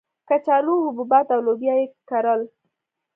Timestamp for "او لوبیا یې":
1.33-1.85